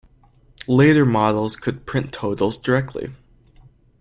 Later 0.67 1.05
models 1.05 1.55
could 1.55 1.85
print 1.85 2.11
totals 2.11 2.57
directly. 2.57 3.13